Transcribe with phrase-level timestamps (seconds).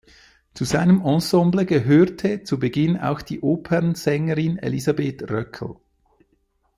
[0.55, 5.75] Zu seinem Ensemble gehörte zu Beginn auch die Opernsängerin Elisabeth Röckel.